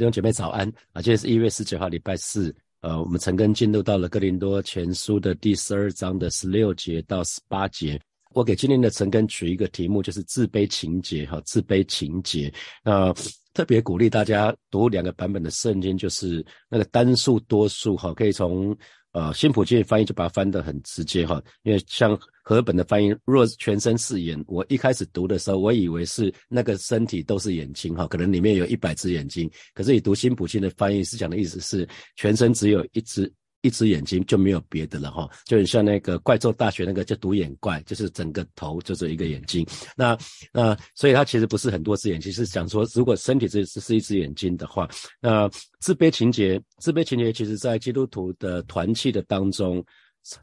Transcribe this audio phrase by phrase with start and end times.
[0.00, 1.02] 弟兄姐妹早安啊！
[1.02, 2.54] 今天是一月十九号，礼拜四。
[2.80, 8.00] 呃，我们陈根进入到了哥林多前书的第十二章的十六节到十八节。
[8.32, 12.50] 我给今天的陈根取一个题目，就是自卑情节哈，自卑情节。
[12.82, 13.12] 那
[13.52, 18.74] 特别鼓励大家读两个版本的圣经，就是那个单数多数哈，可以从。
[19.12, 33.32] 呃，新普金翻译就把它翻得很直接哈，因为像和本的翻译，若全身是眼，我一开始读的时候，我以为是那个身体都是眼睛哈，可能里面有一百只眼睛，可是你读新普金的翻译是讲的意思是全身只有一只。
[33.62, 39.66] 一只眼睛就没有别的了哈，就很像那个怪兽大学那个叫独眼怪，就是整个头就是一个眼睛。
[39.96, 40.16] 那
[40.52, 44.88] 那所以它其实不是很多只眼睛，是讲说如果身体只是是一只眼睛的话，
[45.20, 49.84] 那自卑情节，自卑情节其实在基督徒的团契的当中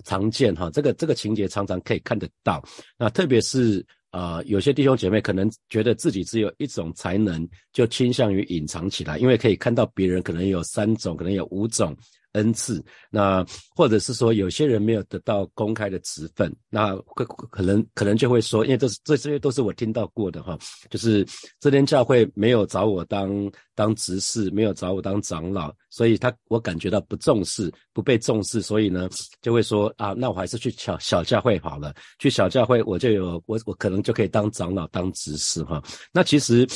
[0.06, 2.64] 常见哈，这个这个情节常常可以看得到。
[2.98, 11.98] 那特别是啊，有些弟兄姐妹可能觉得自己只有一种才能，就倾向于隐藏起来，因为可以看到别人可能有三种，可能有五种。
[12.38, 20.58] 恩赐，那或者是说有些人没有得到公开的职分，那可可能可能就会说，因为这是这这些都是我听到过的哈，
[20.90, 21.26] 就是
[21.60, 29.10] 这间教会没有找我当当执事，没有找我当长老，所以他我感觉到不重视，不被重视，所以呢
[29.42, 35.84] 就会说啊，那我还是去小小教会好了，去小教会我就有我我可能就可以当长老当执事哈，
[36.14, 36.68] 那其实。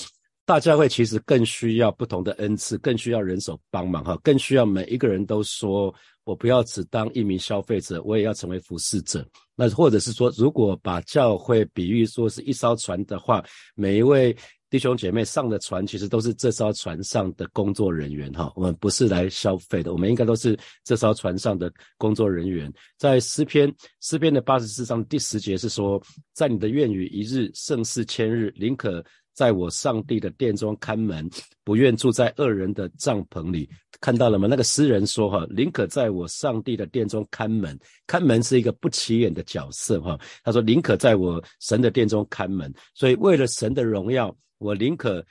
[0.52, 9.25] 大教会其实更需要不同的恩赐，更需要人手帮忙哈，更需要每一个人都说，我不要只当一名消费者，我也要成为服侍者。
[9.55, 13.41] 那或者是说，如果把教会比喻说是一艘船的话，
[13.75, 14.35] 每一位
[14.69, 18.52] 弟兄姐妹上的船，其实都是这艘船上的工作人员哈。
[18.53, 22.69] 我们不是来消费的，我们应该都是这艘船上的工作人员。
[22.97, 26.02] 在诗篇诗篇的八十四章第十节是说，
[26.33, 29.02] 在你的愿语一日胜似千日，宁可。
[29.33, 31.29] 在我上帝的殿中看门，
[31.63, 33.69] 不愿住在恶人的帐篷里。
[33.99, 34.47] 看到了吗？
[34.49, 37.77] 那个诗人说：“哈，宁可在我上帝的殿中看门。
[38.07, 40.19] 看门是一个不起眼的角色，哈。
[40.44, 42.73] 他说：宁可在我神的殿中看门。
[42.94, 45.23] 所以为了神的荣耀，我宁可。”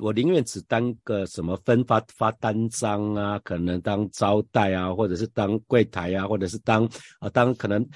[0.00, 6.84] 我宁愿只当个什么分发发单张啊，可能当招待啊，或者是当柜台啊，或者是当
[7.20, 7.88] 啊当可能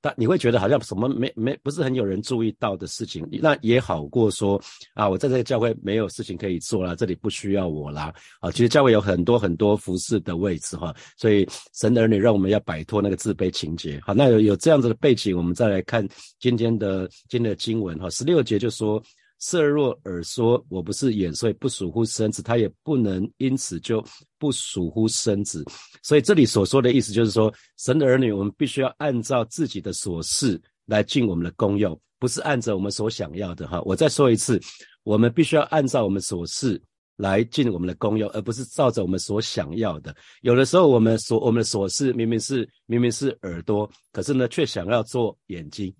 [0.00, 4.60] 但你会觉得好像什么没没不是很有人注意到的事情，那也好过说
[4.94, 8.50] 啊，我在这个教会没有事情可以做了，这里不需要我啦啊。
[8.50, 14.00] 其实教会有很多很多服饰的位置哈，所以神的儿女让我们要摆脱那个自卑情节。
[14.04, 16.06] 好，那有有这样子的背景，我们再来看
[16.38, 19.02] 今天的今天的经文哈，十六节就说。
[19.44, 24.02] 色若耳说，我不是眼，所以不属乎身子，他也不能因此就
[24.38, 25.64] 不属乎身子。
[26.00, 33.82] 所以这里所说的意思就是说，神的儿女，我们必须要按照自己的所事来尽我们的功用，不是按照我们所想要的哈。
[33.84, 34.60] 我再说一次，
[35.02, 36.80] 我们必须要按照我们所事
[37.16, 40.14] 来尽我们的功用，而不是照着我们所想要的。
[40.42, 45.92] 有的时候，我们所我们的所事明明是明明是耳朵，可是呢，却想要做眼睛。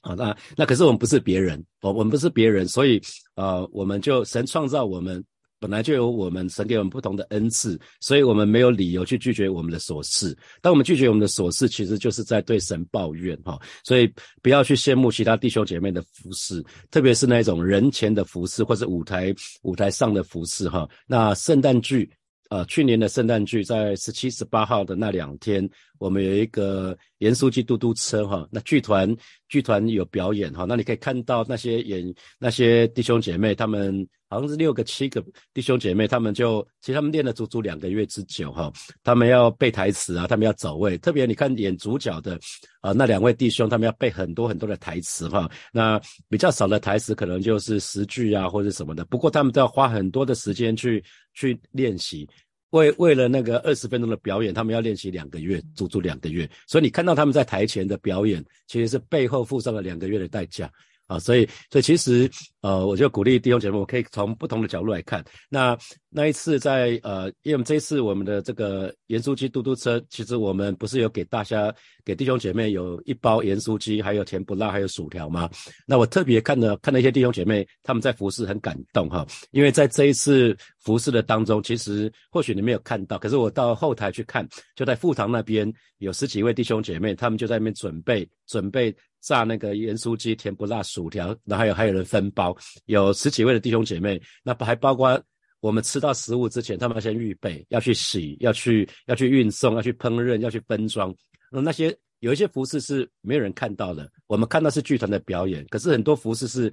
[0.00, 3.00] 好，那那可是我们不是别人，我我们不是别人，所以
[3.34, 5.22] 呃，我们就神创造我们，
[5.58, 10.36] 本来就有我们神给我们不同的恩赐，所以我们没有理由去拒绝我们的琐事。
[10.62, 13.60] 当我们拒绝我们的琐事，其实就是在对神抱怨哈。
[13.82, 14.08] 所以
[14.40, 20.88] 不要去羡慕其他弟兄姐妹的服饰，特别是那种人前的服饰或者舞台舞台上的服饰哈。
[21.06, 22.08] 那圣诞剧。
[22.50, 29.14] 呃，去年的圣诞剧在十七、十八号的那两天，我们有一个严书记嘟嘟车哈，那剧团
[29.48, 34.06] 剧团有表演哈，那你可以看到那些演那些弟兄姐妹他们。
[34.30, 38.70] 好像是六个七个弟兄姐妹，他们就其实他们练了足足两个月之久哈。
[39.02, 40.98] 他们要背台词啊，他们要走位。
[40.98, 42.38] 特别你看演主角的
[42.82, 45.50] 啊，那两位弟兄，他们要背很多很多的台词哈。
[45.72, 45.98] 那
[46.28, 49.02] 比较少的台词可能就是十句啊或者什么的。
[49.06, 52.28] 不过他们都要花很多的时间去去练习。
[52.70, 56.48] 为为了那个二十分钟的表演，他们要练习两个月，足足两个月。
[56.66, 60.70] 所以你看到他们在台前的表演，其实是背后付上了两个月的代价。
[61.08, 62.30] 啊，所以，所以其实，
[62.60, 65.24] 呃，我就鼓励弟兄姐妹，我可以从不同的角度来看。
[65.48, 65.74] 那
[66.10, 71.74] 那一次在，呃，因为这一次我们的这个盐酥鸡嘟嘟车，其实我们不是有给大家，
[72.08, 75.50] 给弟兄姐妹有一包盐酥鸡，还有甜不辣，还有薯条吗？
[75.86, 88.94] 那我特别看了看了一些弟兄姐妹，他们在服侍很感动哈，因为在这一次服侍的当中，其实或许你没有看到，可是我到后台去看，就在副堂那边有十几位弟兄姐妹，他们就在那边准备准备。
[89.20, 92.56] 炸那个盐酥鸡，甜不辣薯条，然后还有还有人分包，
[92.86, 95.20] 有十几位的弟兄姐妹，那还包括
[95.58, 101.12] 我们吃到食物之前，他们要先预备，要去洗，要去要去运送，要去烹饪，要去分装。
[101.50, 106.72] 那那些有一些服饰是没有人看到的，我们看到是剧团的表演，可是很多服饰是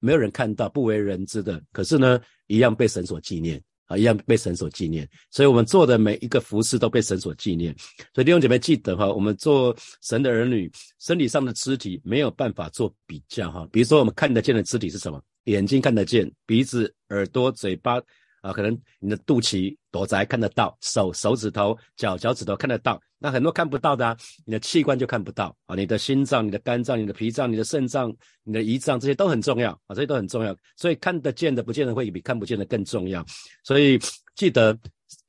[0.00, 3.62] 没有人看到、不为人知的，可是呢，一样被神所纪念。
[3.86, 5.06] 啊，一样被神所纪念。
[5.30, 7.76] 所以，我们做的每一个服饰都被神所纪念。
[8.14, 13.68] 所以弟兄姐妹记得哈，我们做神的儿女，身体上的肢体没有办法做比较哈。
[13.70, 15.22] 比如说，我们看得见的肢体是什么？
[15.44, 18.00] 眼睛看得见，鼻子、耳朵、嘴巴。
[18.44, 25.74] 啊，可能你的肚脐、躲宅看得到，手、手指头、脚、脚趾头看得到，那很多看不到的，啊，你的器官就看不到啊。
[25.74, 30.54] 你的心脏、你的肝脏、你的脾脏、你的肾脏、你的胰脏，这些都很重要啊，这些都很重要。
[30.76, 33.24] 所以看得见的，不见得会比看不见的更重要。
[33.62, 33.98] 所以
[34.34, 34.78] 记得，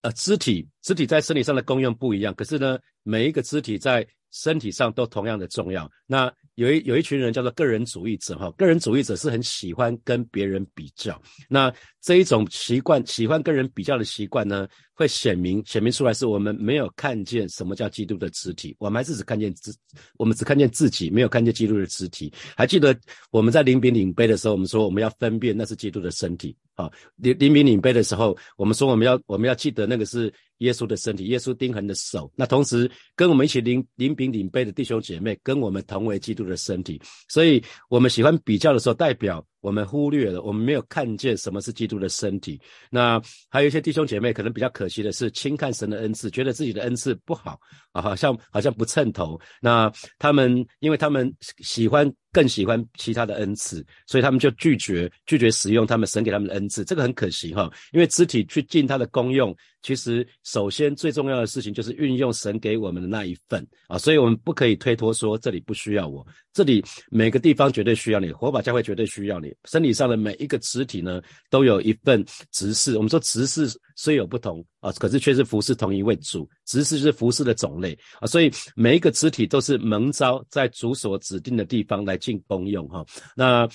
[0.01, 5.89] 呃，肢体，肢体在生理上的功用不一样，可是呢，每一个肢体在身体上都同样的重要。
[6.05, 11.21] 那有一有一群人叫做个人主义者，哈，个人主义者是很喜欢跟别人比较。
[11.49, 19.75] 那这一种习惯，喜欢跟人比较的习惯呢，会显明显明出来，是我们没有看见什么叫基督的肢体，我们还是只看见自，
[20.17, 22.31] 我们只看见自己，没有看见基督的肢体。
[22.55, 22.97] 还记得
[23.31, 32.31] 我们在领饼领杯的时候，我们说我们要分辨那是基督的身体，啊，领领饼领杯的时候，我们说我们要我们要记得那个是耶稣的身体，耶稣钉痕的手。
[32.33, 36.45] 那同时跟我们一起领领饼领杯的弟兄姐妹，跟我们同为基督。
[36.45, 37.59] 的身体，所以
[37.89, 42.61] 我们喜欢比较的时候，代表我们忽略了，我们没有看见什么是基督的身体。
[42.91, 43.19] 那
[43.49, 47.59] 还有一些弟兄姐妹，可能比较可惜的是，轻看神的恩赐，觉得自己的恩赐不好
[47.91, 49.39] 啊，好像好像不称头。
[49.59, 51.33] 那他们，因为他们
[51.63, 52.13] 喜欢。
[52.35, 57.71] 更喜欢其他的恩赐，所以他们就拒绝拒绝使用他们神给他们的恩赐，这个很可惜哈。
[57.93, 72.21] 因为肢体去尽它的功用，其实首先最重要的事情就是运用神给我们的那一份啊，所以我们不可以推脱说这里不需要我，这里每个地方绝对需要你，火把教会绝对需要你，身体上的每一个肢体呢都有一份
[72.51, 72.97] 职事。
[72.97, 73.65] 我们说职事
[73.95, 82.19] 虽有不同啊，可是却是服侍同一位主，职事就是服侍的种类啊，所以每一个肢体都是蒙召在主所指定的地方来。
[82.25, 83.05] 进功用哈，
[83.35, 83.69] 那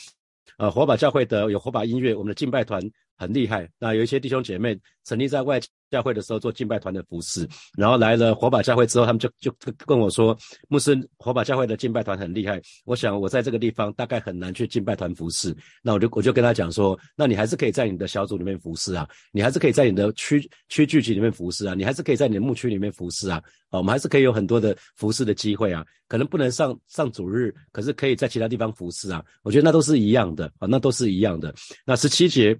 [0.57, 2.83] 呃火把教会的有火把音乐，我们的敬拜团
[3.21, 3.69] 很厉害。
[3.79, 5.61] 那有一些弟兄姐妹成立在外。
[5.91, 7.45] 教会的时候做敬拜团的服饰，
[7.77, 9.53] 然后来了火把教会之后，他们就就
[9.85, 10.39] 跟我说，
[10.69, 12.63] 牧师，火把教会的敬拜团很厉害。
[12.85, 15.53] 我想我在这个地方大概很难去敬拜团服饰，
[15.83, 31.53] 那我就我就跟他讲说，那你还是可以在你的小组里面服侍啊，你还是可以在你的区区聚集里面服侍啊，你还是可以在你的牧区里面服侍啊，啊，我们还是可以有很多的服侍的机会啊，可能不能上上主日，可是可以在其他地方服侍啊，我觉得那都是一样的啊，那都是一样的。
[31.85, 32.57] 那十七节。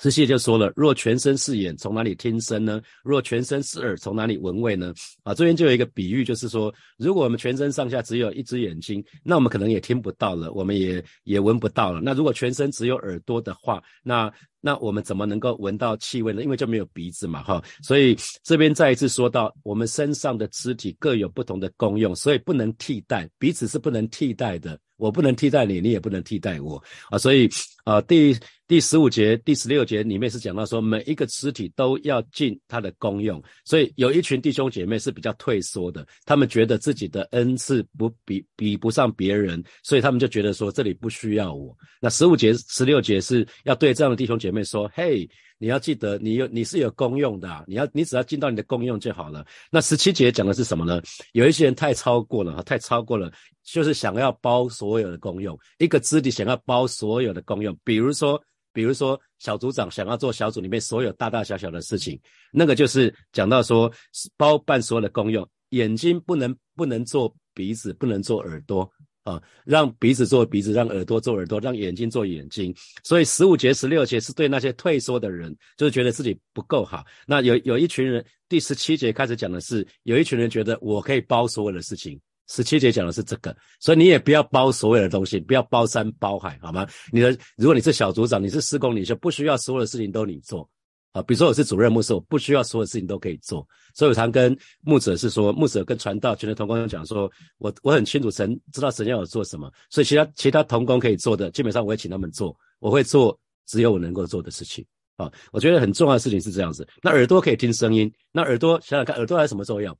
[0.00, 2.80] 这些就说了：若全身是眼，从哪里听声呢？
[3.04, 4.94] 若全身是耳，从哪里闻味呢？
[5.24, 12.00] 啊，这边就有一个比喻，就是说，如果我们全身上下只有一只眼睛，那我们可能也听不到了，我们也也闻不到了。
[12.02, 16.42] 那如果全身只有耳朵的话，那那我们怎么能够闻到气味呢？
[16.42, 17.62] 因为就没有鼻子嘛，哈。
[17.82, 24.78] 所以这边再一次说到，我们身上的肢体各有不同的功用，所以不能替代，彼此是不能替代的。
[24.96, 26.76] 我不能替代你，你也不能替代我
[27.08, 27.16] 啊！
[27.16, 27.48] 所以
[27.84, 28.36] 啊，第
[28.68, 33.42] 第十五节、第十六节里面是讲到说，每一个肢体都要尽它的功用。
[33.64, 41.74] 所以有一群弟兄姐妹是比较退缩的，他们觉得自己的恩赐不比比不上别人，所以他们就觉得说这里不需要我。
[41.98, 45.28] 那十五节、十六节是要对这样的弟兄姐妹说：“嘿。”
[45.62, 49.44] 你要记得，你有你是有功用的，你要你只要尽到你的功用就好了。
[49.70, 51.02] 那十七节讲的是什么呢？
[51.32, 53.30] 有一些人太超过了，太超过了，
[53.62, 55.54] 就是想要包所有的功用。
[55.76, 58.42] 一个肢体想要包所有的功用，比如说，
[58.72, 62.18] 比如说小组长想要做小组里面所有大大小小的事情，
[62.50, 63.92] 那个就是讲到说
[64.38, 65.46] 包办所有的功用。
[65.70, 68.90] 眼睛不能不能做鼻子，不能做耳朵。
[69.22, 72.74] 啊，让鼻子做鼻子，让耳朵做耳朵，让眼睛做眼睛。
[73.02, 77.04] 所以十五节、十六节是对那些退缩的人，就是觉得自己不够好。
[77.26, 82.18] 那有有一群人，第十七节开始讲的是，有一群人觉得我可以包所有的事情。
[82.48, 86.84] 十七节讲的是这个，所以你也不要包所有的东西，不要包山包海，好吗？
[87.12, 90.68] 你的，如果你是小组长，你是施工你就，不需要所有的事情都你做。
[91.12, 104.84] 啊，比如说我是主任牧师，我不需要所有事情都可以做，所以我常跟牧者是说，牧者跟传道全的同工讲说，我我很清楚神知道神要我做什么，所以其他其他同工可以做的，基本上我会请他们做，我会做只有我能够做的事情。
[105.16, 106.86] 啊，我觉得很重要的事情是这样子。
[107.02, 109.94] 那耳朵可以听声音，那耳朵想想看，耳朵还有什么作用？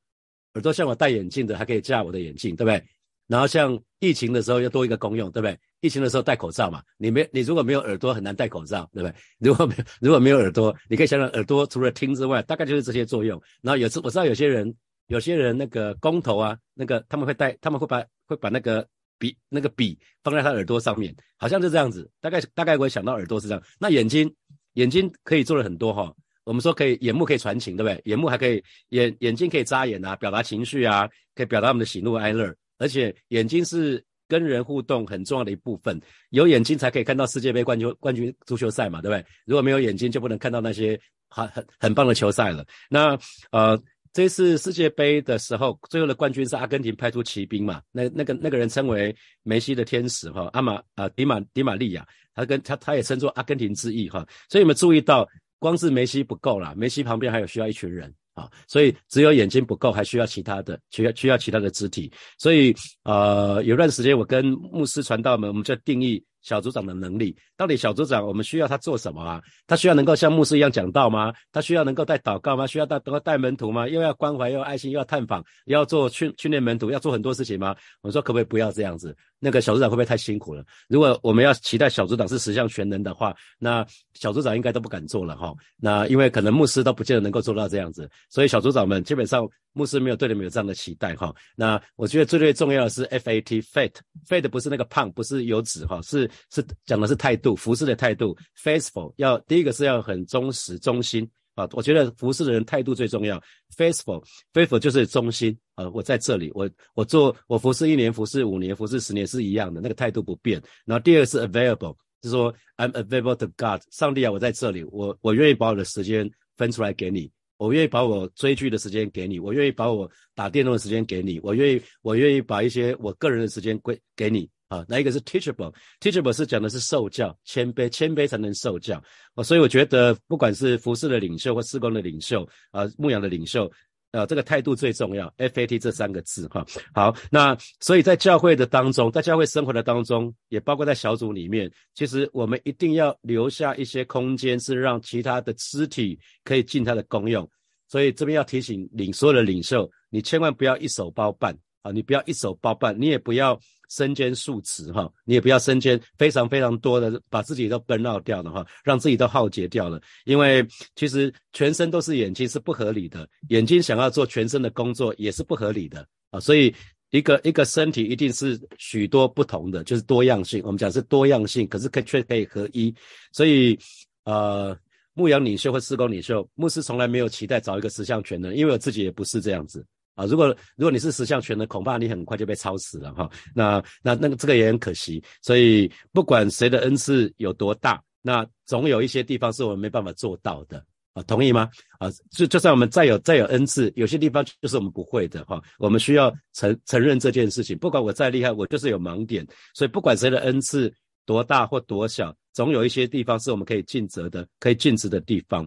[0.54, 2.82] 耳朵像我戴眼镜的，还可以架我的眼镜，对不对？
[3.30, 5.56] 然后像疫情的时候要多一个功用，对不对？
[5.82, 9.14] 疫情的时候戴口罩嘛，你没你如果没有耳朵很难戴口罩，对不对？
[9.38, 13.40] 如果没有如果没有耳朵，你可以想想耳朵除了听之外，大概就是这些作用。
[13.62, 14.74] 然后有次我知道有些人
[15.06, 18.84] 有些人那个工头啊，那个他们会戴他们会把会把那个
[19.16, 22.10] 笔那个笔放在他耳朵上面，好像就这样子。
[22.20, 23.62] 大概大概我想到耳朵是这样。
[23.78, 24.28] 那眼睛
[24.72, 28.02] 眼睛可以做的很多哈，我们说可以眼目可以传情，对不对？
[28.06, 32.52] 眼目还可以眼眼睛可以眨眼啊，表达情绪啊，可以表达我们的喜怒哀乐。
[32.80, 39.24] 而且眼睛是跟人互动很重要的一部分，有眼睛才可以看到世界杯冠军冠军足球赛嘛，对不对？
[39.46, 42.66] 如果没有眼睛，就不能看到那些很很很棒的球赛了。
[42.88, 43.16] 那
[43.52, 43.80] 呃。
[44.12, 47.80] 这次世界杯的时候，最后的冠军是阿根廷派出骑兵嘛？
[47.92, 54.26] 那那个那个人称为梅西的天使哈，阿马啊迪马迪玛利亚，他跟他他也称作阿根廷之翼哈。
[54.48, 55.24] 所以你们注意到，
[55.60, 62.10] 光是梅西不够啦，梅西旁边还有需要一群人啊，所以只有眼睛不够，还需要其他的，需要需要其他的肢体。
[62.38, 66.22] 所以呃，有段时间我跟牧师传道们，我们就定义。
[66.42, 69.42] 小组长的能力，到底小组长我们需要他做什么啊？
[69.66, 71.32] 他需要能够像牧师一样讲道吗？
[71.52, 72.66] 他需要能够带祷告吗？
[72.66, 73.88] 需要带能够带门徒吗？
[73.88, 77.76] 又要关怀，又要爱心，又要探访，又要做训训练门徒，要做很多事情吗？
[78.00, 79.16] 我说可不可以不要这样子？
[79.38, 80.62] 那个小组长会不会太辛苦了？
[80.88, 85.54] 如果我们要期待小组长是十项全能的话，那小组长应该都不敢做了哈。
[85.78, 91.34] 那因为可能牧师都不见得能够做到这样子，所以小组长们基本上牧师没有对你们有这样的期待哈。
[91.56, 96.29] 那我觉得最最重要的是 fat，fat，fat 不是那个胖，不是油脂哈，是。
[96.50, 101.68] 是讲的是态度，服侍的态度，faithful 要第一个是要很忠实、忠心啊。
[101.72, 103.42] 我觉得服侍的人态度最重要
[103.76, 105.88] ，faithful，faithful 就是忠心啊。
[105.90, 110.62] 我在这里，我我做我服侍一年、服侍五年、服侍十年是一样的，那个态度不变。
[110.84, 124.48] 然后第二个是 available，就是说 I'm available to God，上帝啊，我在这里，我我愿意把我的时间分出来给你，我愿意把我追剧的时间给你，我愿意把我打电动的时间给你，我愿意我愿意把一些我个人的时间归给你。
[124.70, 129.02] 啊，那一个是 teachable，teachable 是讲的是受教，谦卑，谦卑才能受教。
[129.34, 133.68] 啊，所以我觉得不管是服饰的领袖或施工的领袖，啊，牧养的领袖，
[134.12, 135.28] 呃，这个态度最重要。
[135.38, 147.50] fat 这三个字，哈，好，那所以在教会的当中，在教会生活的当中，也包括在小组里面，其实我们一定要留下一些空间，是让其他的肢体可以尽它的功用。
[147.88, 151.58] 所以这边要提醒领所有的领袖，你千万不要一手包办。
[151.82, 153.58] 啊，你不要一手包办，你也不要
[153.90, 160.00] 身兼数职哈，你也不要身兼非常非常多的，把自己都奔绕掉的哈，让自己都耗竭掉了。
[160.24, 166.40] 因为其实全身都是眼睛是不合理的，眼睛想要做全身的工作也是不合理的啊。
[166.40, 166.74] 所以
[167.10, 170.62] 一个一个身体一定是许多不同的，就是多样性。
[170.64, 172.94] 我们讲是多样性，可是可却可以合一。
[173.32, 173.76] 所以
[174.24, 174.76] 呃，
[175.14, 179.84] 牧羊领袖或施工领袖，牧师从来没有期待找一个十项全能，因为我自己也不是这样子。
[180.20, 183.30] 啊，如果如果你是十项全能，恐怕你很快就被超死了哈。
[183.54, 185.22] 那那那个这个也很可惜。
[185.40, 190.84] 所以不管谁的恩赐有多大，那总有一些地方是我们没办法做到的
[191.14, 191.22] 啊。
[191.22, 191.70] 同意吗？
[191.98, 195.58] 啊，就就算我们再有再有恩赐，有些地方就是我们不会的哈。
[195.78, 197.78] 我们需要承承认这件事情。
[197.78, 199.46] 不管我再厉害，我就是有盲点。
[199.74, 200.92] 所以不管谁的恩赐
[201.24, 205.66] 多大或多小，总有一些地方是我们可以尽责的，可以尽职的地方。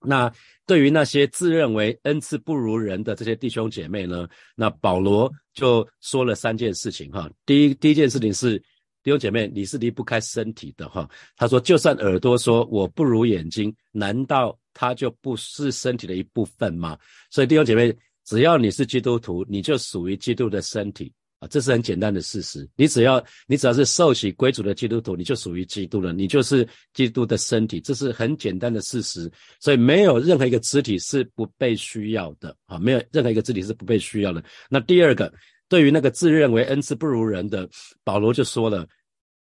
[0.00, 0.32] 那
[0.66, 4.28] 对于那些自认为恩赐不如人的这些弟兄姐妹呢？
[4.54, 7.28] 那保罗就说了三件事情哈。
[7.44, 8.58] 第一，第一件事情是
[9.02, 11.08] 弟兄姐妹，你是离不开身体的哈。
[11.36, 16.96] 他说，就算耳朵说我不如眼睛，难道它就不是身体的一部分吗？
[17.30, 17.92] 所以弟兄姐妹，
[18.24, 21.12] 只要你是基督徒，你就属于基督的身体。
[21.38, 22.68] 啊，这是很简单的事实。
[22.74, 27.80] 你只要你只要是受洗归主的基督徒，你就属于基督了，你就是基督的身体。
[27.80, 29.30] 这是很简单的事实。
[29.60, 34.42] 所以没有任何一个肢体是不被需要的啊，没有任何一个肢体是不被需要的。
[34.68, 35.32] 那第二个，
[35.68, 37.68] 对于那个自认为恩赐不如人的
[38.02, 38.84] 保罗就说了：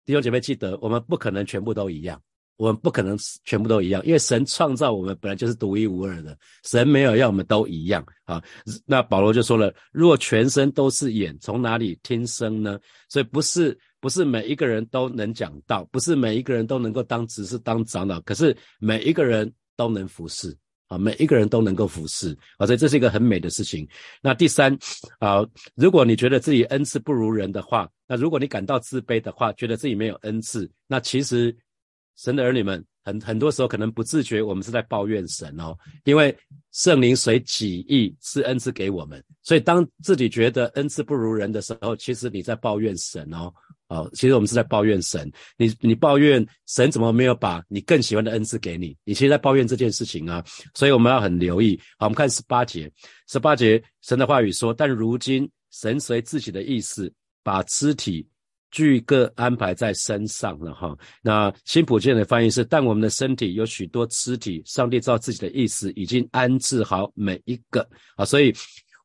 [0.06, 2.20] 弟兄姐妹，记得我们不可能全部都一样。
[2.56, 8.42] 我们不可能全部都一样，因为神创造我们本来就是独一无二的，神没有要我们都一样啊。
[8.86, 12.80] 那保罗就说了，如果全身都是眼，从哪里听声呢？
[13.10, 20.56] 所以不是不是每一个人都能讲道，不是每一个人都能够当执事当长老，可是每一个人都能服侍
[20.88, 23.88] 啊，每一个人都能够服侍啊，所以这是一个很美的事情。
[24.22, 24.78] 那第三
[25.20, 25.44] 啊，
[25.76, 31.56] 如果你觉得自己恩赐不如人的话，那如果你感到自卑的话，觉得自己没有恩赐，那其实。
[32.16, 36.36] 神的儿女们，很很多时候可能不自觉，我们是在抱怨神哦，因为
[36.72, 43.52] 圣灵随己意赐恩赐给我们，所以当自己觉得恩赐不如人的时候，其实你在抱怨神哦，
[43.88, 50.44] 哦，其实我们是在抱怨神，你你抱怨神怎么没有把你更喜欢的恩赐给你，你其实在抱怨这件事情啊，
[50.76, 51.80] 所以我们要很留意。
[51.98, 52.92] 好，我们看十八节，
[53.28, 58.28] 十八节神的话语说，但如今神随自己的意思把肢体。
[58.74, 60.98] 俱各安排在身上了哈。
[61.22, 68.26] 那新普健的翻译是：但我们的身体有许多肢体，上帝照自己的意思已经安置好每一个啊。
[68.26, 68.52] 所以，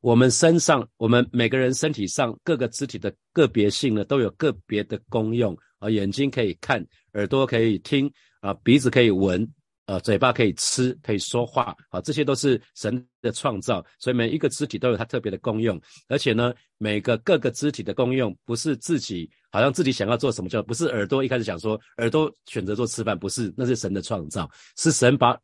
[0.01, 5.87] 我们身上，我们每个人身体上各个肢体的个别性呢，都有个别的功用啊。
[5.89, 6.83] 眼睛可以看，
[7.13, 8.11] 耳朵可以听
[8.41, 9.47] 啊，鼻子可以闻。
[9.89, 25.35] 呃，嘴巴可以吃，可以说话，好，这些都是神的创造，所以每一个肢体都有它特别的功用，而且呢，每个各个肢体的功用不是自己好像自己想要做什么叫，不是耳朵一开始想说耳朵选择做吃饭，不是，那是神的创造，是神把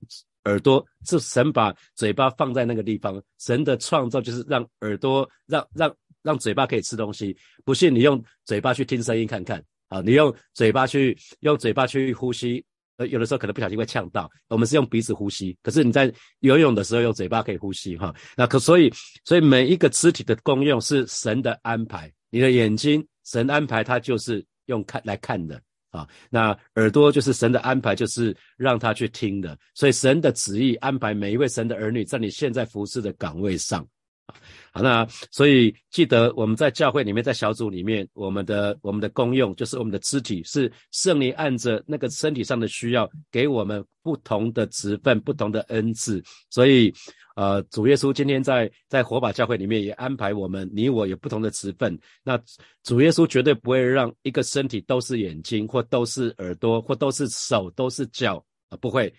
[0.44, 7.36] 耳朵是神把嘴巴放在那个地方，神的创造就是让耳朵让让让嘴巴可以吃东西。
[7.64, 12.64] 不信你用嘴巴去听声音看看啊，你用嘴巴去用嘴巴去呼吸。
[12.98, 14.30] 呃，有的时候可能不小心会呛到。
[14.48, 18.14] 我们是用鼻子呼吸，可是你在游泳的时候用嘴巴可以呼吸哈。
[18.36, 18.92] 那可所以，
[19.24, 22.12] 所以每一个肢体的功用是神的安排。
[22.30, 25.62] 你的眼睛，神安排它就是用看来看的
[25.92, 26.08] 啊。
[26.30, 29.58] 那耳朵就是神的安排，就是让他去听的。
[29.74, 33.88] 所以神的旨意安排每一位神的儿女在你现在服侍的岗位上。
[34.74, 46.22] 好，那所以记得我们在教会里面，在小组里面，我们的我们的功用就是我们的肢体是圣灵按着那个身体上的需要，给我们不同的职分、不同的恩赐。
[46.50, 46.92] 所以，
[47.36, 51.98] 呃，主耶稣今天在在火把教会里面也安排我们，你我有不同的职分。
[52.24, 52.38] 那
[52.84, 59.14] 主耶稣绝对不会让一个身体都是眼睛，或都是耳朵，或都是手，都是脚啊，不会。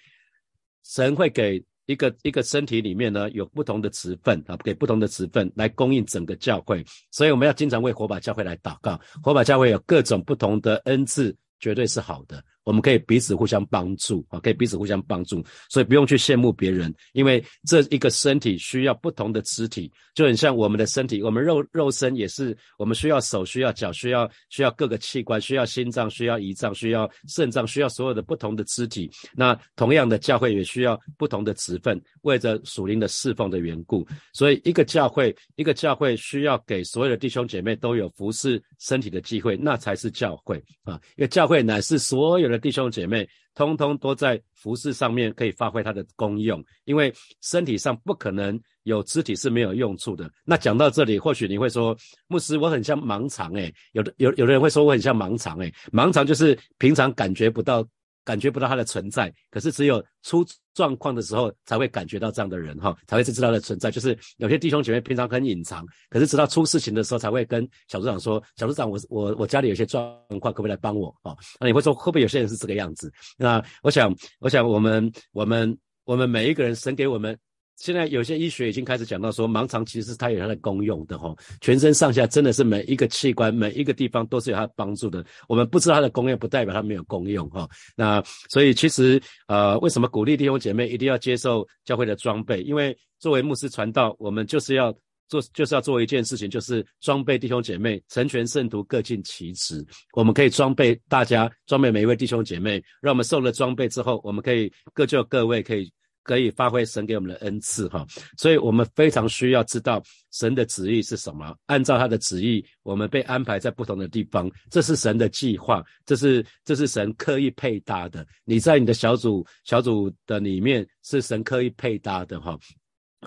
[0.83, 1.65] 神会给。
[1.87, 9.01] 一个一个身体里面呢，有不同的职分啊，给不同的职分来供应整个教会，所以我们要经常为火把教会来祷告。
[9.23, 12.43] 火把教会有各种不同的恩赐，绝对是好的。
[12.67, 29.09] 我们可以彼此互相帮助啊，可以彼此互相帮助，所以不用去羡慕别人，因为这一个身体需要不同的肢体，就很像我们的身体，我们肉肉身也是，我们需要手，需要脚，需要需要各个器官，需要心脏，需要胰脏，需要肾脏，需要所有的不同的肢体。
[29.33, 42.56] 那同样的教会也需要不同的职分，为着属灵的侍奉的缘故，所以一个教会一个教会需要给所有的弟兄姐妹都有服侍身体的机会，那才是教会啊，因为教会乃是所有的。
[42.59, 50.31] 弟兄姐妹，通通都在服饰上面可以发挥它的功用，因为身体上不可能有肢体是没有用处的。
[50.45, 51.97] 那讲到这里，或许你会说，
[52.27, 57.87] 牧师，我很像盲肠诶，有的有有的人会说我很像盲肠诶，盲肠就是平常感觉不到。
[58.27, 63.89] 感觉不到他的存在，可是只有出状况的时候才会感觉到这样的人哈，才会知道他的存在。
[63.89, 73.11] 就是有些弟兄姐妹平常很隐藏，可是直到出事情的时候才会跟小组长说：“小组长，我我我家里有些状况，可不可以来帮我？”哦，那你会说会不会有些人是这个样子？
[73.39, 77.39] 那我想，我想我们我们我们每一个人，神给我们。
[77.77, 85.25] 现在有些医学已经开始讲到说，盲肠其实它有它的功用的哈，全身上下真的是每一个器官、每一个地方都是有它的帮助的。
[85.47, 87.69] 我们不知道它的功用，不代表它没有功用哈。
[87.95, 92.63] 那所以其实呃，为什么鼓励弟兄姐妹一定要接受教会的装备？
[92.63, 94.91] 因为作为牧师传道，我们就是要
[95.29, 99.85] 做，就是要做一件事情，就是装备弟兄姐妹，成全圣徒，各尽其职。
[100.15, 105.93] 我们可以装备大家，装备每一位弟兄姐妹，让我们受了装备之后，我们可以各就各位，可以。
[106.27, 108.05] 可以发挥神给我们的恩赐哈，
[108.37, 111.57] 所以我们非常需要知道神的旨意是什么。
[111.67, 118.27] 按照他的旨意，我们被安排在不同的地方，这是神的计划，这是这是神刻意配搭的。
[118.45, 122.59] 你在你的小组小组的里面是神刻意配搭的哈。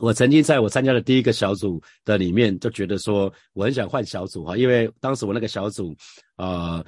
[0.01, 5.95] 我曾经在我参加的第一个小组的里面就觉得说，我很想换小组哈，因为当时我那个小组
[6.35, 6.85] 啊。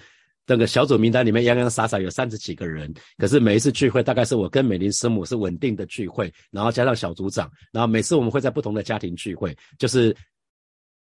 [0.54, 10.16] 那个小组名单里面洋洋洒洒有三十几个人，可是每一次聚会大概是我跟美玲师母是稳定的聚会，然后加上小组长，然后每次我们会在不同的家庭聚会，就是。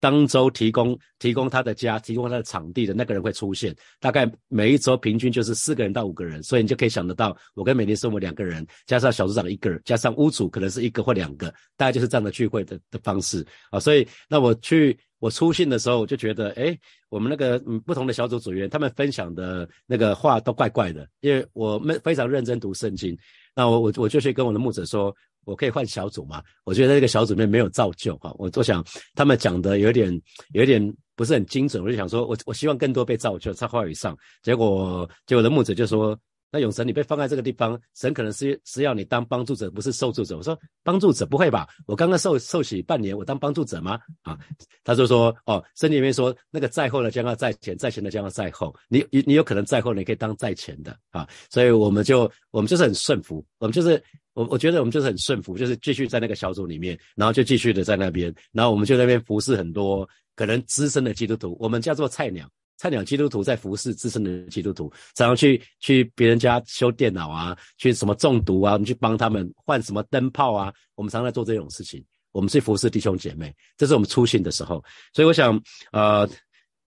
[0.02, 13.78] 当周提供提供他的家，提供他的场地的那个人会出现，大概每一周平均就是四个人到五个人，所以你就可以想得到，我跟美丽是我们两个人，加上小组长一个人，加上屋主可能是一个或两个，大概就是这样的聚会的的方式啊。
[13.78, 16.76] 所以那我去我出信的时候，我就觉得，哎，
[17.08, 23.16] 我们那个嗯不同的小组组员，他们分享的那个话都怪怪的，因为我们非常认真读圣经，
[23.54, 25.14] 那我我我就去跟我的牧者说。
[25.44, 26.40] 我可以换小组吗？
[26.64, 30.08] 我觉得这个小组里面没有造就哈，我我想他们讲的有点
[30.54, 30.80] 有点
[31.16, 34.16] 不是很精准，我就想说我我希望更多被造就，在话语上。
[34.40, 36.18] 结果结果的牧者就说。
[36.52, 40.36] 那永神，你被放在这个地方，神可能是是要你当帮助者，不是受助者。
[40.36, 41.66] 我说帮助者不会吧？
[41.86, 43.98] 我刚刚受受洗半年，我当帮助者吗？
[44.20, 44.38] 啊，
[44.84, 48.74] 他就说哦，圣经里面说那个在后的将要在前，在前的将要在后。
[48.88, 51.26] 你你你有可能在后，你可以当在前的啊。
[51.48, 54.02] 所以我们就我们就是很顺服，我们就是
[54.34, 62.46] 我我觉得我们就是很顺服，就是继续在那个小组里面，然后就继续的在那边，然后我们就那边服侍很多可能资深的基督徒，我们叫做菜鸟。
[62.82, 72.04] 菜鸟基督徒在服侍资深的基督徒，常常去去别人家修电脑啊，去什么中毒啊，我们去帮他们换什么灯泡啊，我们常常在做这种事情。
[72.32, 74.84] 我们去服侍弟兄姐妹，这是我们出信的时候。
[75.14, 76.28] 所以我想，呃，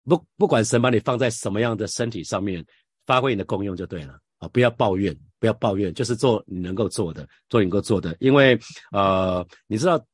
[0.03, 2.61] 不不管神把你放在什么样的身体上面，
[3.05, 4.49] 发挥你的功用就对了啊！
[4.49, 8.13] 不要抱怨，不要抱怨，就是做你能够做的，做你能够做的。
[8.19, 8.59] 因为
[8.91, 10.05] 呃，你知道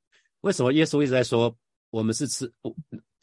[0.42, 1.52] 为什么耶稣一直在说
[1.90, 2.52] 我们是吃？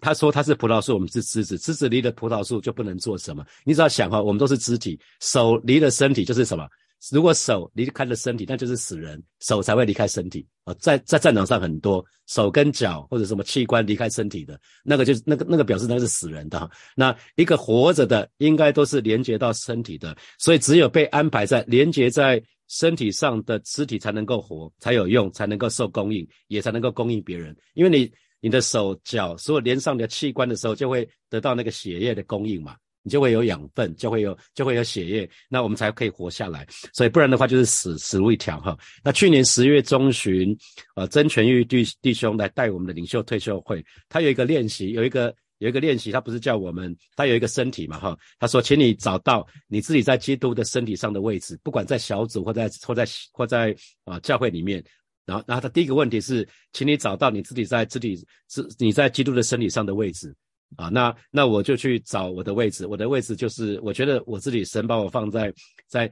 [0.01, 3.45] 他说他是葡萄树，我们是枝子，枝子离了葡萄树就不能做什么。
[3.65, 6.69] 你只要想哈，我们都是肢体，手离了身体就是什么？
[7.13, 10.75] 如果手离开了身体，那就是死人，手才会离开身体啊。
[10.81, 16.69] 在在战场上很多手跟脚或者什么器官离开身体的那个，就是那个那个表示那是死人的。
[16.97, 27.57] 那一个活着的，应该都是连接到身体的，所以只有被安排在连接在身体上的肢体才能够活，才有用，才能够受供应，也才能够供应别人。
[27.75, 32.77] 因为你你的手脚所有连上你的器官的时候，就会得到那个血液的供应嘛。
[33.05, 36.67] 你就会有养分，就会有就会有血液，那我们才可以活下来。
[36.93, 38.77] 所以不然的话就是死死路一条哈。
[39.03, 40.55] 那去年十月中旬，
[40.95, 48.19] 呃，曾全玉弟弟兄来带我们的领袖退休会，他有一个练习，有一个有一个练习，他不是叫我们，他有一个身体嘛哈。
[48.39, 53.75] 他说，请你找到你自己在基督的身体上的位置，不管在小组或在或在或在
[54.05, 54.85] 啊教会里面。
[55.29, 58.17] 然后，然后他第一个问题是，请你找到你自己在自己
[58.49, 60.35] 是你在基督的身体上的位置。
[60.77, 65.53] 啊，那那我就去找我的位置，我的位置就是我觉得我自己神把我放在
[65.87, 66.11] 在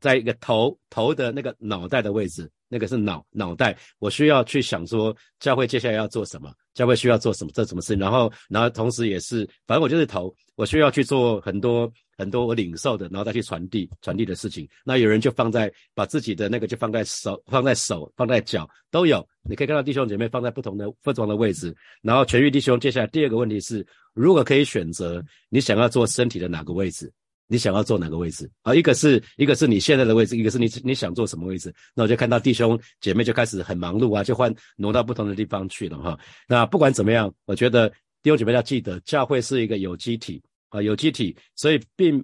[0.00, 11.90] 在一个头头的那个脑袋的位置，那个是脑脑袋，我需要去想说教会接下来要做什么，教会需要做什么这什么事，然后然后同时也是反正我就是头，我需要去做很多。
[12.20, 14.68] 很多我领受的，然后再去传递传递的事情。
[14.84, 19.24] 那有人就放在把自己的那个就放在手，放在手，放在脚都有。
[19.48, 21.72] 你可以看到弟兄姐妹放在不同的不同的位置。
[22.02, 27.08] 然后全域弟兄，接下来第二个问题是，如果可以选择，你想要做身体的哪个位置？
[27.48, 28.48] 你想要坐哪个位置？
[28.62, 31.74] 啊，一个是一个是你现在的位置，一个是你你想做什么位置？
[31.94, 36.16] 那我就看到弟兄姐妹就开始很忙碌啊，就换挪到不同的地方去了哈。
[36.46, 37.88] 那不管怎么样，我觉得
[38.22, 40.40] 弟兄姐妹要记得，教会是一个有机体。
[40.70, 42.22] 啊，有机体，所以并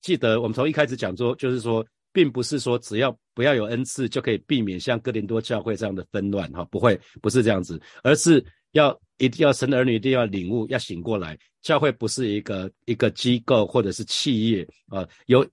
[0.00, 8.42] 记得我们从一开始讲说，就是说，并不是说只要不要有恩赐就可以避免像哥林多教会这样的纷乱，哈，不会，不是这样子，而是
[8.74, 15.44] 要一定要神的儿女一定要领悟，要醒过来，教会不是一个一个机构或者是企业啊，有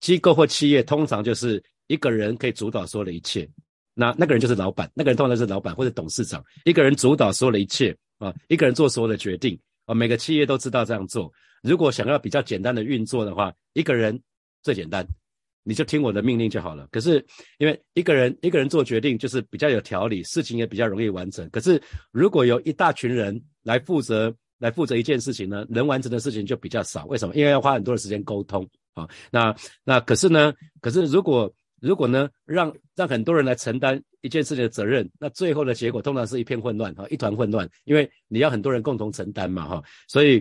[0.00, 3.48] 机构或企业通常就是一个人可以主导所有的一切，
[3.94, 9.58] 那那个人就是老板，那个人通常是老板或者董事长，一个人主导所有的一切啊，一个人做所有的决定。
[9.84, 11.30] 啊，每个企业都知道这样做。
[11.60, 14.18] 如果想要比较简单的运作的话，一个人
[14.62, 15.04] 最简单，
[15.64, 16.86] 你就听我的命令就好了。
[16.90, 17.24] 可是
[17.58, 21.48] 因为一个人一个人做决定，就是比较有条理，事情也比较容易完成。
[21.50, 27.04] 可是如果有一大群人来负责来负责一件事情呢，能完成的事情就比较少。
[27.06, 27.34] 为什么？
[27.34, 29.08] 因为要花很多的时间沟通啊。
[29.30, 30.52] 那那可是呢？
[30.80, 40.40] 可是如果如果呢，让让很多人来承担一件事情的责任，那最后的结果通常是一片混乱哈，一团混乱，因为你要很多人共同承担嘛哈，所以，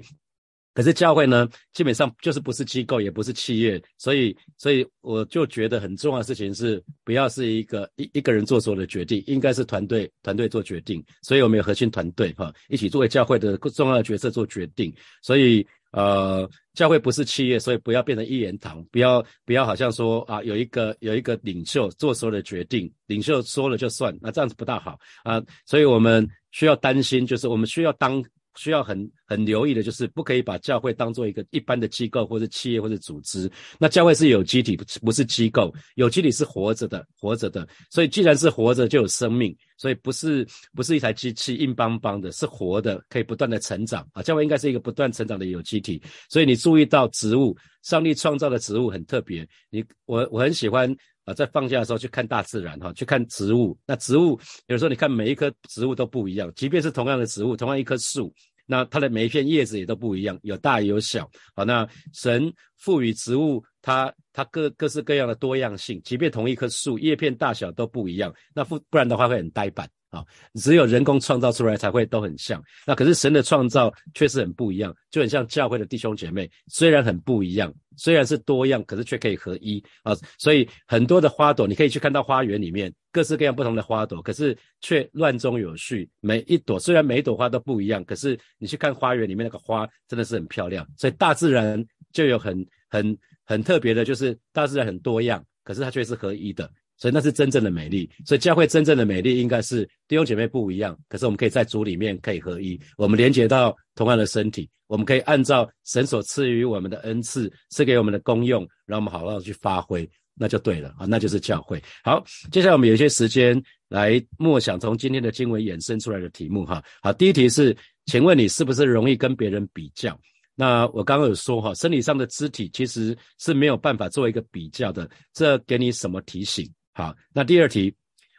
[0.74, 15.66] 可是教会呢，基本上就是不是机构，也不是企业，所以，所以我就觉得很重要的事情是，不要是一个一一个人做所有的决定，应该是团队团队做决定，所以我们有核心团队哈，一起作为教会的重要的角色做决定，所以。
[15.94, 28.24] 呃，教会不是企业，所以不要变成一言堂，不要不要好像说啊，有一个有一个领袖做所有的决定，领袖说了就算，那这样子不大好啊，所以我们需要担心，就是我们需要当。
[28.56, 33.50] 需要很很留意的，就是不可以把教会当做一个一般的机构或者企业或者组织。
[33.80, 35.74] 那教会是有机体，不是机构。
[35.96, 37.68] 有机体是活着的，活着的。
[37.90, 39.56] 所以既然是活着，就有生命。
[39.78, 44.22] 所以不是不是一台机器硬邦邦的，是活的，可以不断的成长啊。
[44.22, 46.00] 教会应该是一个不断成长的有机体。
[46.30, 49.48] 所以你注意到植物，上帝创造的植物很特别。
[49.72, 50.96] 你我我很喜欢
[51.34, 53.78] 在放假的时候去看大自然哈，去看植物。
[53.86, 58.34] 那植物有时候你看每一棵植物都不一样，即便是同样的植物，同样一棵树。
[58.68, 61.30] 那它的每一片叶子也都不一样，有大有小。
[61.56, 69.90] 好，那神赋予植物它它各各式各样的多样性，即便同一棵树叶片大小都不一样，那不不然的话会很呆板。
[70.12, 70.24] 啊，
[70.56, 72.62] 只有人工创造出来才会都很像。
[72.86, 80.14] 那可是神的创造确实很不一样，就很像教会的弟兄姐妹，虽然很不一样，虽然是多样，可是却可以合一啊。
[80.38, 86.10] 所以很多的花朵，你可以去看到花园里面各式各样不同的花朵，可是却乱中有序。
[86.20, 90.86] 每一朵虽然每一朵花都不一样，可是你去看花园里面那个花真的是很漂亮。
[90.98, 96.70] 所以大自然就有很很很特别的，就是大自然很多样，可是它却是合一的。
[97.02, 111.82] 所以那是真正的美丽，所以教会真正的美丽应该是弟兄姐妹不一样，可是我们可以在主里面可以合一，我们连接到同样的身体，我们可以按照神所赐予我们的恩赐赐给我们的功用，让我们好好去发挥，那就对了啊，那就是教会。
[112.04, 113.60] 好，接下来我们有一些时间
[113.90, 116.84] 来默想从今天的经文衍生出来的题目哈。
[117.02, 120.16] 好，第一题是，请问你是不是容易跟别人比较？
[120.54, 126.72] 那我刚刚有说哈，生理上的肢体其实是没有办法做一个比较的，这给你什么提醒？
[126.94, 127.96] 好，那第二题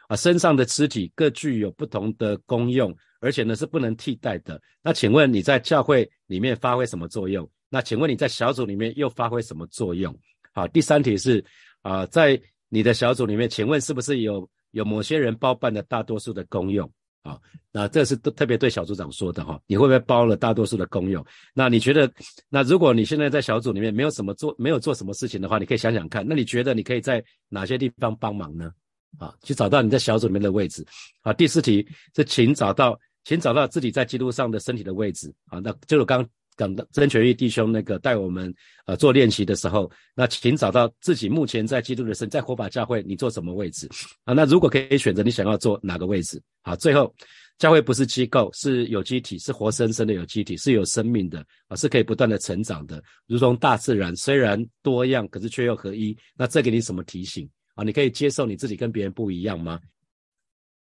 [0.07, 4.61] 啊，身上的肢体各具有不同的功用，而且呢是不能替代的。
[4.81, 7.49] 那请问你在教会里面发挥什么作用？
[7.69, 10.15] 那请问你在小组里面又发挥什么作用？
[10.53, 11.43] 好，第三题是
[11.81, 12.39] 啊，在
[12.69, 16.91] 你的小组里面，请问是不是有有某些人包办了大多数的功用？
[17.23, 17.39] 啊，
[17.71, 21.25] 那这是特别对小组长说的哈，你会不会包了大多数的功用？
[21.53, 22.11] 那你觉得，
[22.49, 28.71] 那如果你现在在小组里面没有什么做，没有做什么事情的话，你可以想想看，那你觉得你可以在哪些地方帮忙呢？
[29.19, 30.85] 啊，去找到你在小组里面的位置。
[31.21, 35.33] 好，第四题是请找到，请找到自己在基督上的身体的位置。
[35.47, 36.27] 好，那就是刚
[36.57, 38.53] 讲的曾全义弟兄那个带我们
[38.85, 43.89] 呃做练习的时候，那请找到自己目前在基督的身，在火把教会你坐什么位置？
[44.23, 46.41] 啊，那如果可以选择，你想要坐哪个位置？
[46.61, 47.13] 好，最后。
[47.59, 56.17] 教会不是机构，是有机体，是活生生的有机体，是有生命的啊，是可以不断的成长的，如同大自然，虽然多样，可是却又合一。
[56.35, 57.83] 那这给你什么提醒啊？
[57.83, 59.79] 你可以接受你自己跟别人不一样吗？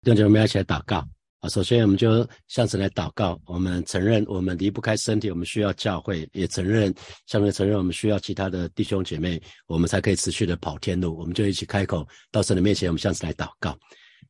[0.01, 1.08] 弟兄姐妹，一起来祷告
[1.41, 1.49] 啊！
[1.49, 6.93] 首先，我们就向神来祷告，我们承认我们离不开身体，我们需要教会，也承认，
[7.27, 11.17] 向神承认我们需要其他的弟兄姐妹，我们才可以持续的跑天路。
[11.17, 13.77] 我们就一起开口到神的面前，我们向神来祷告。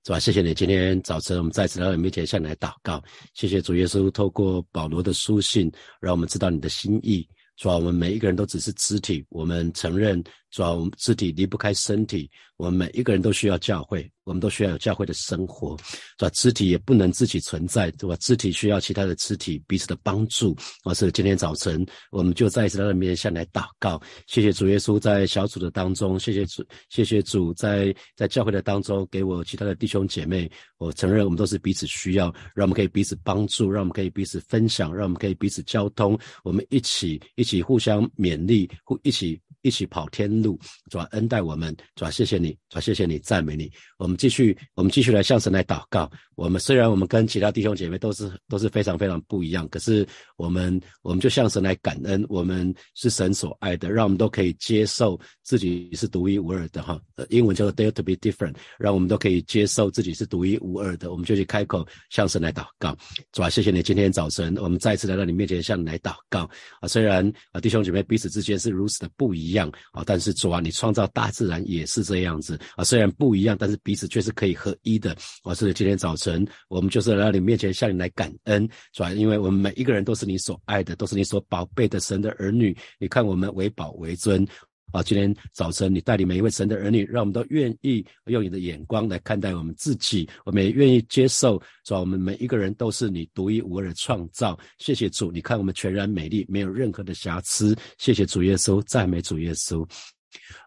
[0.03, 0.19] 是吧？
[0.19, 3.03] 谢谢你，今天早晨我们再次来到你面前向你来祷告。
[3.33, 7.27] 谢谢主耶稣，透过保罗的书信，让我们知道你的心意。
[7.57, 10.23] 主啊，我们每一个人都只是肢体，我们承认。
[10.55, 15.77] 主要我们肢体离不开身体，我们每一个人都需要教会，我们都需要有教会的生活。
[16.17, 16.29] 是吧？
[16.29, 18.15] 肢体也不能自己存在，对吧？
[18.21, 20.55] 肢体需要其他的肢体彼此的帮助。
[20.85, 24.01] 我是今天早晨我们就再一次在那边向来祷告。
[24.27, 30.49] 谢谢主耶稣在小组的当中，谢谢主，谢谢主在在教会的当中给我其他的弟兄姐妹。
[30.77, 39.37] 我承认我们都是彼此需要，让我们可以彼此帮助，让我们可以彼此分享，让我们可以彼此交通，我们一起一起互相勉励，互一起。
[39.65, 40.59] 一起跑天路，
[40.91, 43.71] 主啊恩待我们，主啊谢谢你，主啊谢谢你，赞美你。
[43.97, 46.07] 我们继续，我们继续来向神来祷告。
[46.35, 57.01] 我们虽然我们跟其他弟兄姐妹都是都是非常非常不一样，可是我们我们就向神来感恩，我们是神所爱的，让我们都可以接受自己是独一无二的哈。
[57.29, 61.09] 英文叫做 dare to be different，让我们都可以接受自己是独一无二的。
[61.09, 62.95] 我们就去开口向神来祷告，
[63.31, 66.47] 主啊谢谢你，今天早晨我们再次来到你面前向你来祷告
[66.81, 66.87] 啊。
[66.87, 69.54] 虽然啊弟兄姐妹彼此之间是如此的不一。
[69.55, 70.01] 样啊！
[70.05, 75.13] 但是主啊，你创造大自然也是这样子啊，虽然不一样，但是彼此却是可以合一的。
[75.43, 79.11] 我是今天早晨我们就是来到你面前向你来感恩，是吧？
[79.11, 82.77] 因为我们每一个人都是你所爱的，都是你所宝贝的神的儿女。
[82.99, 84.47] 你看我们为宝为尊。
[84.95, 94.57] 啊，今天早晨你带领每一位神的儿女，让我们都愿意用你的眼光来看待我们自己，我们也愿意接受，说我们每一个人都是你独一无二的创造。
[94.77, 97.75] 谢谢主，你看我们全然美丽，没有任何的瑕疵。
[97.97, 99.85] 谢谢主耶稣，赞美主耶稣。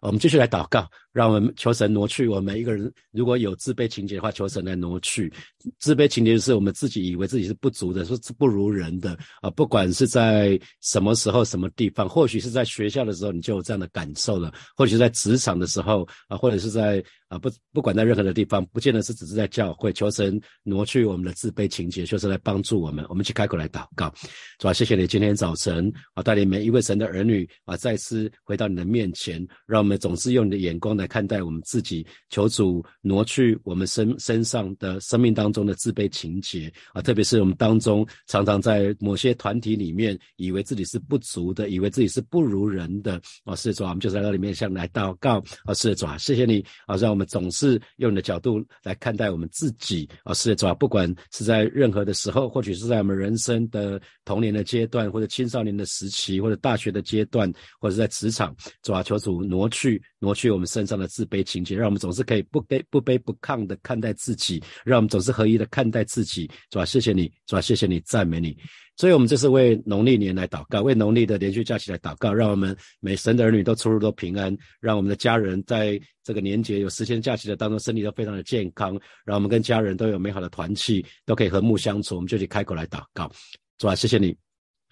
[0.03, 0.87] 我们继续来祷告。
[1.19, 5.33] 让我们求神挪去我们一个人，如果有自卑情节的话，求神来挪去。
[5.81, 9.51] 自卑情节就是我们自己以为自己是不足的，说不如人的啊。
[9.51, 19.93] 不管是在什么时候、什么地方，或许是在学校的时候，你就有这样的感受了；或许在职场的时候啊，或者是在啊不不管在任何的地方，不见得是只是在教会。
[19.93, 23.05] 求神挪去我们的自卑情节，就是来帮助我们。
[23.09, 24.15] 我们去开口来祷告，
[24.61, 31.08] 主啊，谢谢你今天早晨啊，带领每一位神的儿女啊，再次回到你的面前，让我们总是用你的眼光来。
[31.09, 60.98] 看待我们自己，求主挪去我们身身上的生命当中的自卑情节啊，特别是我们当中常常在某些团体里面，以为自己是不足的，以为自己是不如人的啊，是主啊，我们就在那里面向来祷告啊，是主啊，谢谢你啊，让我们总是用你的角度来看待我们自己啊，是主啊，不管是在任何的时候，或许是在我们人生的童年的阶段，或者青少年的时期，或者大学的阶段，或者在职场，主啊，求主挪去挪去我们身上。
[60.99, 66.85] 的自卑情节，让我们总是可以不卑不卑不亢的看待自己，让我们总是合一的看待自己，是吧？
[66.85, 67.61] 谢谢你，是吧？
[67.61, 68.57] 谢谢你，赞美你。
[68.97, 82.17] 所以，我们这是为农历年来祷告，为农历的连续假期来祷告，让我们每神的儿女都出入都平安，让我们的家人在这个年节有十天假期的当中，身体都非常的健康，让我们跟家人都有美好的团契，都可以和睦相处。
[82.17, 83.31] 我们就去开口来祷告，
[83.79, 83.95] 是吧？
[83.95, 84.37] 谢谢你，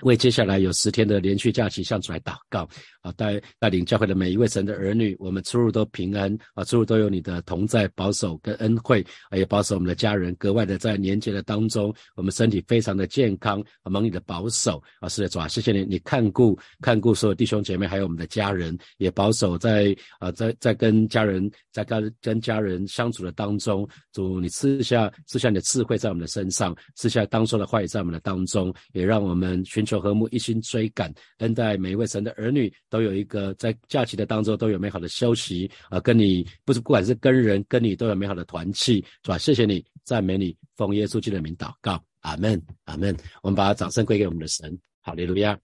[0.02, 2.68] 为接下来有十天的连续假期向主来祷告。
[3.06, 32.72] 啊，带带领教会的每一位神的儿女，我们出入都平安啊，出入都有你的同在、保守跟恩惠，啊也保守我们的家人，格外的在年节的当中，我们身体非常的健康，蒙你的保守啊，是的主啊，谢谢你，你看顾看顾所有弟兄姐妹，还有我们的家人，也保守在啊，在在跟家人在跟跟家人相处的当中，主你赐下赐下你的智慧在我们的身上，赐下当初的话语在我们的当中，也让我们寻求和睦，一心追赶，恩待每一位神的儿女。
[32.96, 39.36] 都有一个在假期的当中都有美好的休息啊，跟你不是不管是跟人跟你都有美好的团契，是吧？
[39.36, 43.14] 谢谢你，赞美你，奉耶稣基督的名祷告，阿门，阿门。
[43.42, 45.58] 我们把掌声归给我们的神，好，利路亚。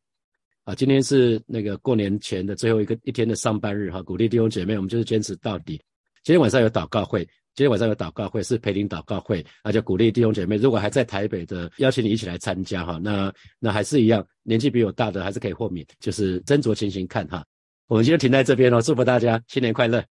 [0.65, 5.81] 啊，今天是那个过年前的最后一个一天的上班日哈，鼓励弟兄姐妹，我们就是坚持到底。
[6.23, 12.99] 今天晚上有祷告会，今天晚上有祷告会是陪灵祷告会，那就鼓励弟兄姐妹，如果还在台北的，邀请你一起来参加哈。
[13.03, 17.45] 那那还是一样，年纪比我大的还是可以豁免，就是斟酌情形看哈。
[17.89, 20.03] 我们今天停在这边哦，祝福大家新年快乐。